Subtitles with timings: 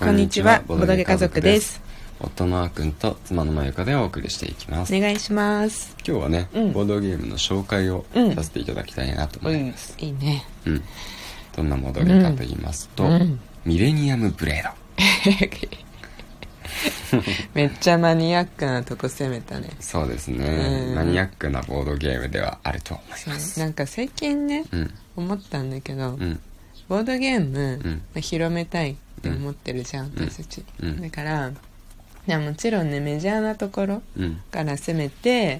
[0.00, 1.78] こんにちはボドゲ家族です。
[2.20, 4.96] 夫のあーくんと妻のまゆかでお送りしていきます。
[4.96, 5.94] お願いします。
[6.06, 6.72] 今日はね、うん。
[6.72, 10.46] ボードゲームの紹介をうんさせていただきたいなと思います、いいね。
[10.64, 10.82] うん。
[11.54, 13.38] どんなボードゲームかと言いますと、うん。
[13.66, 14.70] ミレニアムブレード。
[17.52, 19.68] めっちゃマニアックなとこ攻めたね。
[19.80, 20.94] そうですね、うん。
[20.94, 23.34] マニアックなボードゲームではあると思いそう。
[23.34, 24.94] ますなんか最近ねうん。
[25.16, 26.40] 思ったんだけど、うん。
[26.88, 27.90] ボードゲーム、うん。
[27.90, 30.12] まあ広めたいって思ってるじゃん、うん。
[30.16, 30.38] 私。
[30.38, 31.00] たち、うん。
[31.02, 31.52] だから
[32.26, 35.58] いやもちろんねメジャーなところうんから攻めて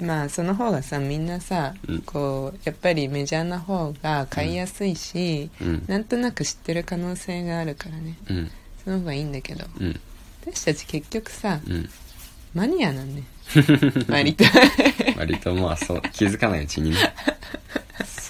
[0.00, 0.06] う、ん。
[0.06, 1.98] まあその方がさみんなさ、うん。
[2.02, 5.84] こうやっぱりメジャーな方が買いやすいし、うん。
[5.86, 8.16] なんとなく知ってる可能性があるからね。
[8.28, 8.50] うん。
[8.84, 9.64] その方がいいんだけど。
[9.80, 10.00] うん。
[10.44, 11.88] 私たち結局さうん。
[12.54, 13.22] マニアなんね
[14.08, 14.44] 割と。
[15.16, 16.96] 割とまあそう気づかないうちにね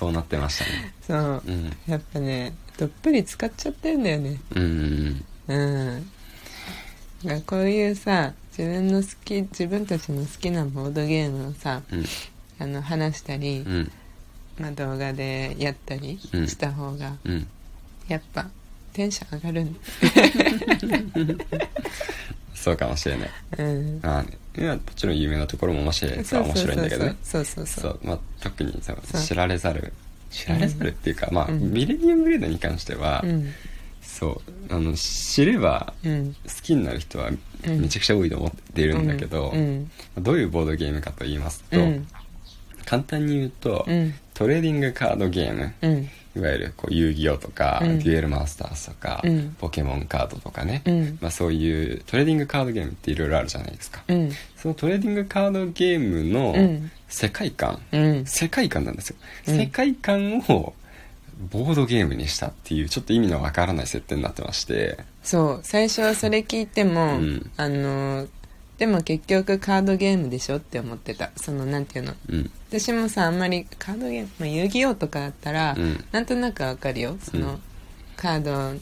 [0.02, 0.92] そうなってましたね。
[1.00, 1.42] そう。
[1.46, 1.72] うん。
[1.86, 4.40] やっぱねどっぷり使っちゃってんだよね。
[4.52, 6.10] うんうん
[7.46, 12.04] こういうさ自分の好き自分たちの好きなボードゲームをさうん。
[12.58, 13.92] あの話したり、うん。
[14.58, 16.48] まあ、動画でやったりうん。
[16.48, 17.46] した方が、うん。
[18.08, 18.48] やっぱ
[18.92, 19.76] テンション上がるん
[22.62, 23.30] そうかもしれない。
[23.58, 24.00] うん。
[24.00, 27.16] まあもちろん有名なところも面白いやつは面白いんだけどね。
[27.24, 27.82] そうそうそう。
[27.82, 28.00] そう。
[28.04, 29.20] まあ特にさそう。
[29.20, 29.92] 知られざる
[30.30, 31.72] 知られざるっていうか、まあ、うん。
[31.72, 33.52] ミレニアムブレードに関しては、うん。
[34.00, 34.74] そう。
[34.74, 36.34] あの知ればうん。
[36.34, 37.30] 好きになる人は
[37.66, 37.80] うん。
[37.80, 39.90] めちゃくちゃ多いと思っているんだけど、うん。
[40.18, 42.06] どういうボードゲームかと言いますと、うん。
[42.84, 44.14] 簡単に言うと、うん。
[44.34, 45.74] トレーディングカードゲーム。
[45.82, 47.98] うんいわゆるこう遊戯王とか、うん。
[47.98, 49.56] デュエルマスターズとか、うん。
[49.58, 51.18] ポケモンカードとかね、うん。
[51.20, 54.30] まあ、そういうトレーディングカードゲームっていろいろあるじゃないですか、うん。
[54.56, 56.90] そのトレーディングカードゲームのうん。
[57.08, 58.24] 世界観、うん。
[58.24, 59.16] 世界観なんですよ、
[59.48, 59.58] うん。
[59.58, 60.72] 世界観を
[61.50, 64.98] ボードゲームにしたっていうちょっと意味のわからない設定になってまして。
[65.22, 65.60] そう。
[65.62, 67.50] 最初はそれ聞いても、うん。
[67.56, 68.26] あの
[68.82, 71.30] でも結局カードゲームでしょって思ってた。
[71.36, 72.14] そのなんていうの。
[72.30, 72.50] うん。
[72.68, 76.04] 私もさあんまりカードゲーム、まあ、遊戯王とかだったら、うん。
[76.10, 77.16] なんとなくわかるよ。
[77.20, 77.60] その、うん。
[78.16, 78.80] カー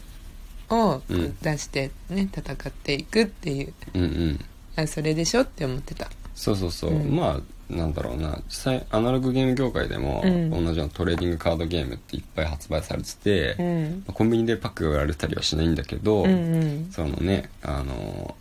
[0.71, 1.03] ドを
[1.43, 3.75] 出してね戦っていくっていう。
[3.93, 4.41] うんうん。
[4.77, 6.09] あそれでしょって思ってた。
[6.34, 7.15] そうそうそう、うん。
[7.15, 7.41] まあ
[7.71, 8.41] なんだろうな。
[8.49, 10.49] 実際アナログゲーム業界でも、うん。
[10.49, 14.05] 同じようなトレーディングカードゲームっていっぱい発売されてて、まうん。
[14.09, 16.89] あコンビニでパックが売られたりはしないんだけど、うんうん。
[16.91, 18.34] そのねあの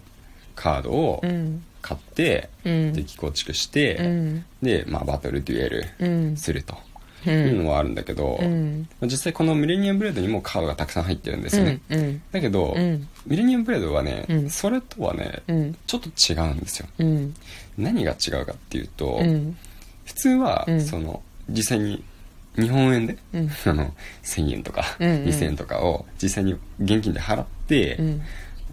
[0.59, 1.63] カードをうん。
[1.81, 2.93] 買って、うん。
[2.93, 4.45] デッキ構築して、うん。
[4.61, 6.37] で、まあ、バトルデュエルうん。
[6.37, 6.77] すると
[7.25, 8.87] ういうんのはあるんだけど、うん。
[8.99, 12.21] まあ実際このミレニアムブレードにもカードがたくさん入ってるんですよね、うん。
[12.31, 13.07] だけど、うん。
[13.25, 14.49] ミレニアムブレードはね、うん。
[14.49, 15.77] それとはね、うん。
[15.87, 16.87] ちょっと違うんですよ。
[16.99, 17.33] うん。
[17.77, 19.57] 何が違うかっていうと、うん。
[20.05, 20.81] 普通は、うん。
[20.81, 22.03] その実際に
[22.55, 23.49] 日本円で、うん。
[23.65, 23.93] あの
[24.23, 25.23] 1000円とか、うんうん。
[25.25, 28.21] 2000円とかを実際に現金で払って、うん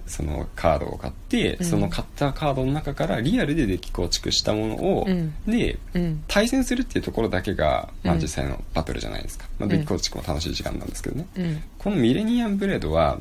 [0.06, 1.66] そのカードを買って、うん。
[1.66, 5.34] その買ったカードの中からリアルでデッキ構築したものを、うん。
[5.46, 6.24] でうん。
[6.28, 11.62] 対戦するっていうところだけが、まあ、うん実際のバトルじゃないですか、まあ、デッキ構築も楽しい時間なんですけどね、うん。
[11.78, 13.20] このミレニアムブレードは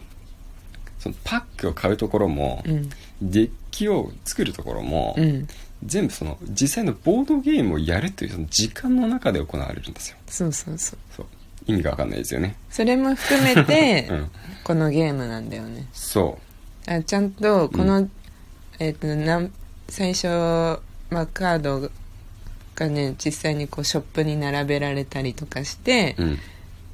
[0.99, 2.89] そのパックを買うところも、うん。
[3.21, 5.47] デッキを作るところも、うん。
[5.83, 10.17] 全部その実際のボードゲームをやるというその時間の中で行われるんですよ。
[10.27, 10.99] そうそうそう。
[11.15, 11.25] そう。
[11.67, 12.55] 意味が分かんないですよね。
[12.69, 14.31] それも含めて、 うん。
[14.63, 15.87] このゲームなんだよね。
[15.93, 16.39] そ
[16.87, 18.09] あちゃんとこの、う
[18.79, 19.51] えっ、となん
[19.89, 20.27] 最初、
[21.09, 21.89] まあ、カード
[22.75, 26.39] がね実際にこうショップに並べられたりとかして、ううん。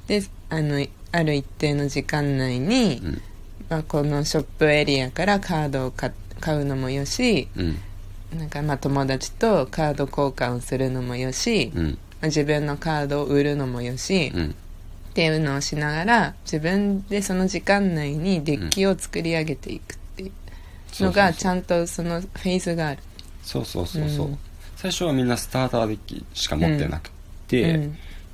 [0.06, 3.22] であのある一定の時間内に、うん。
[3.68, 7.78] まあ、このショップエリアからカードを買買うのもよしうん。
[8.38, 11.70] なんかまあ友達とカード交換をするのもよし、
[12.22, 14.54] 自分のカードを売るのもよし、うん
[15.12, 23.02] っていうのをしながら自分でその時間内にデッキを作り上げていくっていうのがちゃんとそのフェーズがある。
[23.42, 24.38] そうそうそうそう、うん。
[24.74, 27.10] 最初はみんなスターターデッキしか持ってなく
[27.46, 27.78] て、う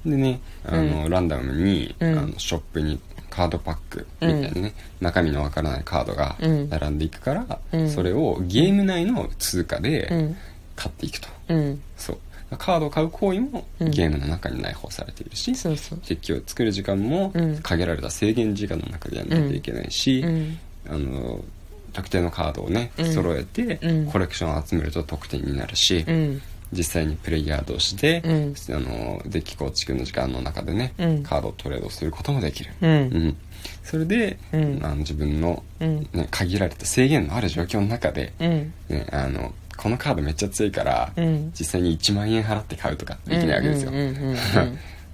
[0.09, 0.11] ん。
[0.11, 2.17] でねあの、ランダムに、うん。
[2.17, 6.71] あのショップにカードパックみたいなね、中身のわからないカードがうん。
[6.71, 7.91] 並んでいくから、うん。
[7.91, 10.37] それをゲーム内の通貨うでん。
[10.77, 11.83] 買っていくと、うん。
[11.97, 12.19] そう
[12.57, 13.91] カードを買う行為もうん。
[13.91, 16.01] ゲームの中に内包されているし、そうそう。
[16.09, 17.59] デッキを作る時間もうん。
[17.59, 20.59] 限られた制限時間の中でやらないといけないし、うん。
[20.89, 21.45] あの
[21.93, 23.13] 特定のカードをねうん。
[23.13, 24.07] 揃えて、うん。
[24.07, 26.43] コレクションを集めると得点になるし、うん。
[26.73, 28.55] 実際にプレイヤー同士で、うん。
[28.71, 31.23] あのデッキ構築の時間の中でね、うん。
[31.23, 32.95] カードをトレードすることもできる、ううん
[33.29, 33.37] ん。
[33.83, 34.81] それで、うん。
[34.83, 36.09] あの自分の、うん。
[36.13, 38.73] ね、限られた制限のある状況の中で、うん。
[38.89, 41.53] ね、あのこのカードめっちゃ強いから、うん。
[41.59, 43.93] 実際に1万円払って買うとかできないわけですよ、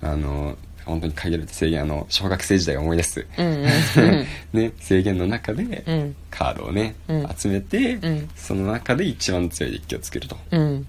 [0.02, 3.26] あの本当に限られた制限あの小学生時代を思い出す、
[4.52, 6.16] ね、制限の中でうん。
[6.30, 7.28] カードをね、うん。
[7.36, 8.28] 集めて、うん。
[8.34, 10.38] その中で一番強いデッキを作ると。
[10.50, 10.86] うん。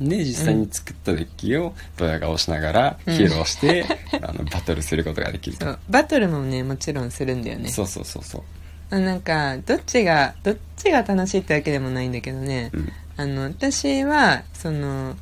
[0.00, 3.14] で実際に作ったデッキをドヤ顔しながらうん。
[3.14, 3.84] 披露して、
[4.20, 5.76] あのバトルすることができると。
[5.88, 7.68] バトルもねもちろんするんだよね。
[7.68, 8.42] そうそうそうそう。
[9.00, 15.14] なんかどっちがどっちが楽しいってわけでもないんだけどね、うんあの私はその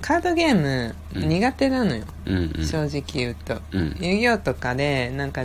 [0.00, 1.28] カードゲームうん。
[1.28, 2.66] 苦手なのよ、うんうん。
[2.66, 3.96] 正直言うと、うん。
[4.00, 5.44] 遊戯王とかでなんか、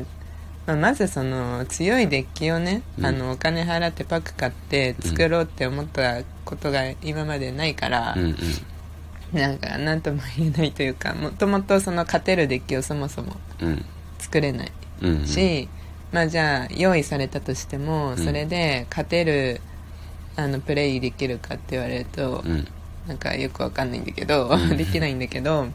[0.68, 3.06] まあ、まずその強いデッキをね、うん。
[3.06, 8.36] あのお金払ってパック買って作ろうって思ったことが今までないから、うんうん。
[9.40, 13.86] なんか何とも言えないというかもともとその勝てるデッキをそもそもうん。
[14.20, 14.72] 作れない
[15.02, 15.26] うんうん。
[15.26, 15.68] し、
[16.12, 18.18] まあじゃあ用意されたとしてもん。
[18.18, 19.62] それで勝てる
[20.36, 22.68] あのプレイできるかって言われると、うん。
[23.08, 24.78] なんかよくわかんないんだけど、うん。
[24.78, 25.68] できないんだけど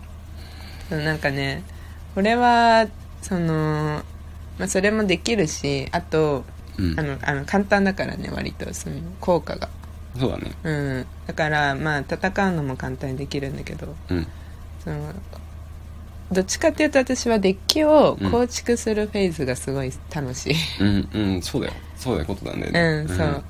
[0.90, 1.62] なんかね
[2.14, 2.88] これは
[3.20, 4.02] その、
[4.58, 6.44] まあ、それもできるしあと
[6.78, 6.98] うん。
[6.98, 9.68] あのあの簡単だからね割とその効果が、
[10.18, 10.52] そうだね。
[10.62, 12.16] うん、だからまあ戦
[12.50, 14.26] うのも簡単にできるんだけどうん。
[14.82, 15.12] その
[16.30, 21.74] どっちかっていうと私はデッキを構築するフェーズがすごい楽しい、うんうんそうだよ。
[21.96, 23.44] そうだよことだようんねそう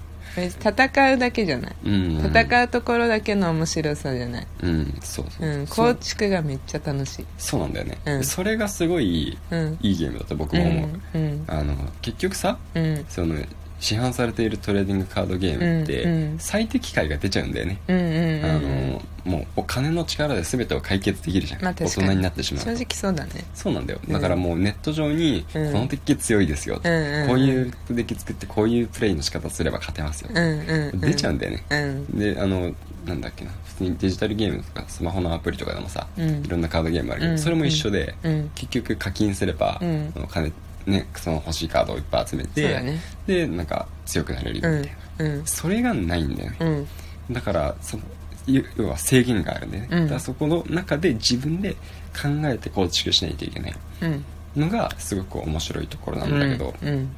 [0.47, 1.77] 戦うだけじゃない。
[1.85, 1.93] うん。
[1.93, 4.99] うん戦うところだけの面白さじゃない、うん。
[5.03, 5.49] そうそう。
[5.49, 7.27] うん、構築がめっちゃ楽しい。
[7.39, 8.25] そうなんだよね、うん。
[8.25, 9.79] それがすごいうん。
[9.81, 11.03] いいゲームだと僕うも思う、ん。
[11.15, 11.45] うん。
[11.47, 13.05] あの結局さうん。
[13.09, 13.37] その
[13.81, 18.93] 市販されているトレーディングカードゲームって、最適解が出ちゃうんだよね、うんうんうんあうん。
[18.93, 22.07] のもうお金の力で全てを解決できるじゃん、大まあ確かに。
[22.07, 23.45] 人になってしまう正と直そうだね。
[23.55, 24.01] そうなんだよ。
[24.09, 25.73] だからもうネット上に、うん。
[25.73, 31.01] このデッキ強いですよ、こういうデッキ作ってこういうプレイの仕方すれば勝てますよ、うんうんうん。
[31.01, 31.77] 出ちゃうんだよね、う
[32.15, 32.19] ん。
[32.19, 32.75] であの
[33.07, 33.51] なんだっけな。
[33.65, 36.45] 普通にデジタルゲームとかスマホのアプリとかでもさ、うん。
[36.45, 37.39] いろんなカードゲームあるけど、うん。
[37.39, 38.51] それも一緒で、うん。
[38.55, 40.11] 結局課金すれば、うん。
[40.13, 40.53] その金
[40.89, 43.01] ねその欲しいカードをいっぱい集めそうて、だね。
[43.27, 44.79] でなんか強くなれるみたいな、
[45.19, 45.47] うんうん。
[45.47, 47.35] それがないんだよね、うん。
[47.35, 48.03] だからその
[48.47, 50.03] 要要は制限があるんでね、うん。
[50.05, 54.25] だからそこの中で自分で考えて構築しないといけないうん。
[54.57, 57.09] のがすごく面白いところなんだけど、うん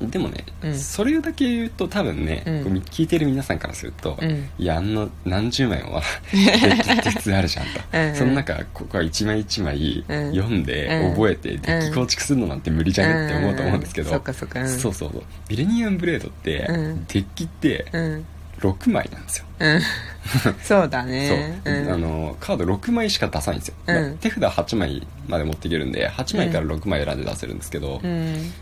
[0.00, 0.78] でもね、うん。
[0.78, 2.64] それだけ言うと多分ね、うん。
[2.64, 4.48] こう聞いてる皆さんからすると、うん。
[4.58, 6.00] いやあんな何十枚も
[6.32, 7.80] デッキって普通あるじゃんと。
[7.92, 8.14] うんうん。
[8.14, 10.34] その中ここは一枚一枚うん。
[10.34, 11.12] 読んでうん。
[11.14, 13.26] 覚えてデッキ構築するのなんて無理じゃね？
[13.26, 14.14] って思うと思うんですけど、うん。
[14.14, 14.60] そっかそっか。
[14.60, 14.68] うん。
[14.68, 15.22] そうそうそう。
[15.48, 17.04] ビレニアムブレードって、うん。
[17.06, 18.26] デッキってうん。
[18.60, 19.80] 6枚なんですよ、うん。
[20.64, 21.92] そうだそう、ねうん。
[21.92, 23.94] あのカード6枚しか出さないんですよ、うん。
[23.94, 28.52] まあ手札8枚まで持っていけるんで8枚から6枚選んで出せるんですけど、うん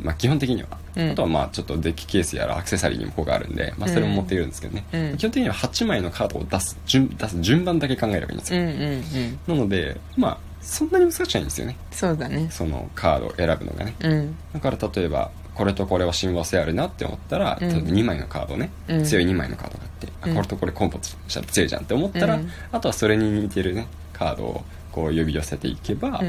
[0.00, 1.10] まあ、基本的には、うん。
[1.10, 5.16] あとはまあちょっとデッキケースやらアクセサリーにも効果あるんで、まあ、それも持っているんですけどね、うん。
[5.16, 11.76] 基本的には8枚のカードを出す順出す順番だけ考えればいいんですよ、うんうんうんなのでまあそんなに難しいんですよね。
[11.90, 12.48] そうだね。
[12.50, 13.94] そのカードを選ぶのがね。
[14.00, 14.36] うん。
[14.54, 17.68] だから例えばこれとこれは親和性あるなって思ったら、うん。
[17.68, 19.04] 例えば2枚のカードね、うん。
[19.04, 20.34] 強い2枚のカードがあって、あうん。
[20.34, 22.48] これとこれコンボしたら強いじゃんって思ったら、うん。
[22.72, 26.22] あとはそれに似てるねカードをこう呼び寄せていけば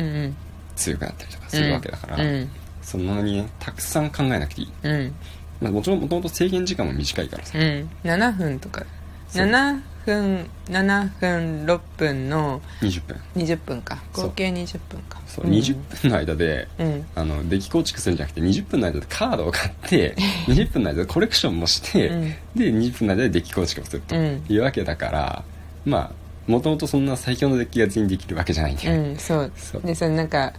[0.75, 2.50] 強くなったりとかするわけだから、うん
[2.86, 5.16] そんなにねたくさん考えなくていい、うん。
[5.60, 7.90] まあ、もちろんもともと制限時間も短いからさ、うん。
[8.04, 8.86] 7分とか。
[9.28, 9.48] そう。
[9.48, 13.18] 7分7分6分の20分。
[13.36, 13.98] 20分か。
[14.14, 14.26] そう。
[14.28, 15.20] 合計20分か。
[15.26, 17.06] そう、ん20分の間でうん。
[17.16, 20.16] あの出来構築するんじゃなくて20分の間でカードを買って
[20.48, 22.24] 20分の間でコレクションもして、うん。
[22.56, 24.46] で20分の間でデッキ構築をするとうん。
[24.48, 25.44] いうわけだから、
[25.86, 26.12] まあ
[26.51, 29.51] もともとそんな最強のデッキが全員できるわけじゃないんだうよね、んそう。
[29.58, 29.82] そう。
[29.82, 30.54] でそのなんか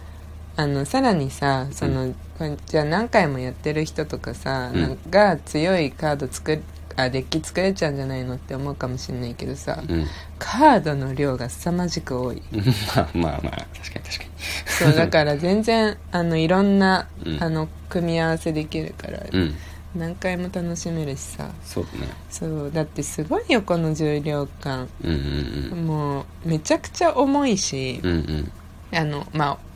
[0.57, 4.81] あのさらにさその、これじゃあ何回もやってる人とかさ、うん。
[4.81, 6.63] なんが強いカード作る
[6.95, 10.07] あデッキ作れちゃうんじゃないのって思うかもしれないけどさ、うん。
[10.39, 12.41] カードの量が凄まじく多い。
[12.51, 14.29] まあまあまあ確かに確かに。
[14.65, 17.43] そうだから全然あのいろんな、うん。
[17.43, 19.53] あの組み合わせできるから、うん。
[19.95, 21.51] 何回も楽しめるしさ。
[21.63, 22.07] そうだね。
[22.31, 24.89] そうだってすごいよこの重量感。
[25.03, 28.17] うんうんもうめちゃくちゃ重いしうんう、ん。
[28.17, 28.51] うん
[28.89, 29.66] あのまあみ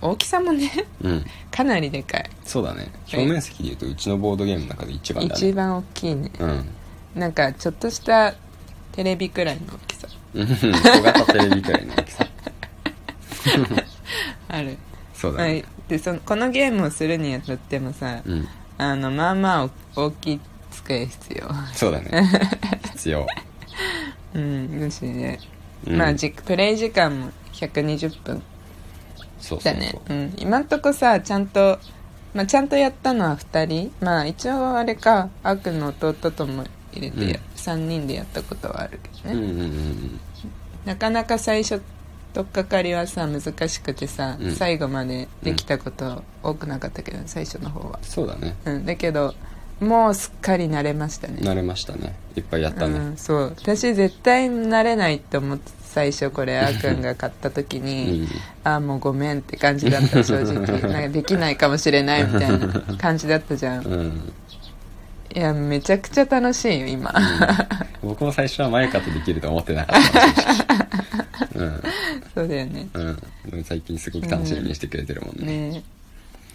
[0.00, 0.70] 大きさもね
[1.02, 1.24] うん。
[1.50, 2.30] かなりでかい。
[2.44, 2.90] そうだね。
[3.12, 5.48] 表面積でいうとうちのボードゲームの中で一番だね。
[5.48, 6.30] 一番大きいね。
[6.38, 6.66] うん。
[7.14, 8.34] なんかちょっとした
[8.92, 10.08] テレビくらいの大きさ。
[10.34, 10.46] うん。
[10.46, 12.26] 小型テレビくらいの大きさ。
[14.48, 14.78] ある、
[15.14, 15.44] そうだね。
[15.44, 18.48] はい、でそのこのゲームをするにあたってもさ、うん。
[18.78, 20.40] あのまあまあ大きい
[20.70, 21.48] 机必要。
[21.74, 22.30] そうだね。
[22.92, 23.26] 必要。
[24.34, 25.38] うんだしね、
[25.86, 25.98] うん。
[25.98, 28.42] まあじプレイ時間も120分
[29.40, 29.98] そうだね。
[30.08, 30.34] うん。
[30.38, 31.78] 今んとこさちゃんと
[32.32, 33.92] まあ、ちゃんとやったのは2人。
[34.00, 37.40] まあ一応あれかアークの弟とも入れて、うん。
[37.56, 40.20] 3人でやったことはあるけどね、うんうんうん
[40.84, 41.82] なかなか最初
[42.32, 44.54] 取っかかりはさ難しくてさ、うん。
[44.54, 48.56] 最後までできたこと多くなかったけど、最初の方は、そうだね。
[48.64, 49.34] うん、だけど
[49.80, 51.38] もうすっかり慣れましたね。
[51.40, 52.14] 慣れましたね。
[52.36, 53.56] いっぱいやったね、うん、そう。
[53.58, 58.28] 私絶対慣れないって思って最初これあーくんが買った時うに、ん。
[58.62, 60.54] ああもうごめんって感じだった正直。
[60.88, 63.84] なんかできないかもしれないみたいな感じだったじゃん。
[63.84, 64.32] うん。
[65.34, 67.12] いやめちゃくちゃ楽しいよ今、
[68.02, 70.20] 僕も最初はマユカとできると思ってなかった正
[71.56, 71.66] 直。
[71.66, 71.82] うん。
[72.34, 72.88] そうだよね。
[72.94, 73.16] うん。
[73.50, 75.70] でも最近すごく楽しみにしてくれてるもんね。
[75.70, 75.82] ね。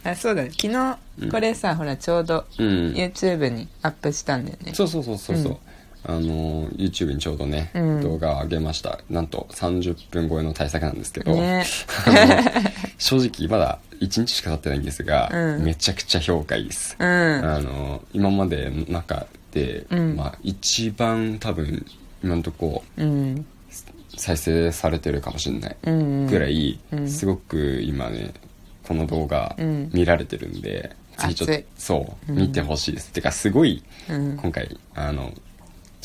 [0.06, 0.52] えあそうだね。
[0.52, 0.98] 昨日
[1.30, 4.74] これさ、ほらちょうどうん、YouTube にアップしたんだよね。
[4.74, 5.58] そうそうそうそうそう、うん
[6.08, 8.02] あの YouTube にちょうどね、うん。
[8.02, 9.00] 動画を上げました。
[9.10, 11.66] なんと30分超えの対策なんですけど、ね。
[12.98, 15.64] 正直まだ1日しか経ってないんですが、うん。
[15.64, 17.06] めちゃくちゃ評価いいです、うん。
[17.08, 20.16] あの今までの中で、うん。
[20.16, 21.86] まあ、一番多分
[22.24, 23.46] 今のとこうん。
[24.18, 27.10] 再生されてるかもしれないうんぐらい、うん。
[27.10, 28.34] すごく今ね
[28.88, 29.90] この動画うん。
[29.92, 32.38] 見られてるんで、ぜひちょっとそううん。
[32.42, 34.38] 見てほしいです、てかすごいうん。
[34.38, 35.34] 今回あの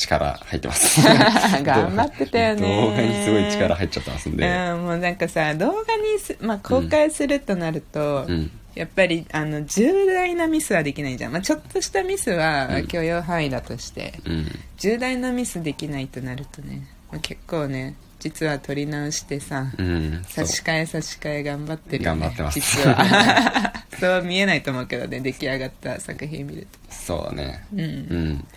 [0.01, 1.01] 力入ってます。
[1.63, 2.61] 頑張ってたよね。
[2.61, 8.51] 動画にすごい力入っちゃってますんで、うん、もうなんかさ動画にす、まあ、公開するとなると、うん。
[8.73, 12.87] やっぱりあの重大なミスはできないじゃん、まあ、ちょっとしたミスはうん。
[12.87, 14.47] 許容範囲だとして、うん。
[14.77, 22.59] 重大なミスできないとなるとね、まあ、結構ね実は撮り直してさ、うん差し替え差し替え頑張ってるよ、ね、頑張ってます。
[22.59, 23.73] 実は。
[23.99, 27.65] そう見えないと思うけどね出来上がった作品見るそうだね。
[27.69, 28.47] とうん、うん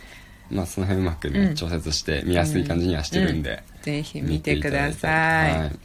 [0.51, 5.59] まあその辺うまくね、うん調節して見やすい感じにはしてるんで、ぜひ見てください。
[5.59, 5.79] はい。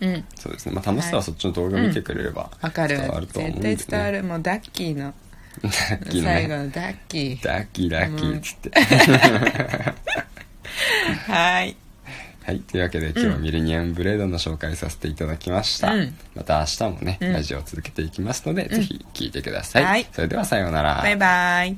[0.00, 0.24] うん。
[0.34, 0.72] そうですね。
[0.74, 2.98] まあ楽しさはそっちの動画見てくれればわかる。
[2.98, 4.24] 伝わると思うんで、ね、絶対伝わる。
[4.28, 5.14] もうダッキーの。
[5.62, 7.44] ダッキー最後ねのダッキー。
[7.44, 8.70] ダッキーダッキーっつって、
[11.26, 11.76] はい。
[12.42, 12.60] はい。
[12.60, 16.14] というわけで今日はミレニアムブレードの紹介させていただきました、うん。
[16.34, 17.32] また明日もね、うん。
[17.32, 20.06] ラジオを続けていきますので、ぜひ聞いてください、はい。
[20.12, 21.00] それではさようなら。
[21.02, 21.76] バイバイ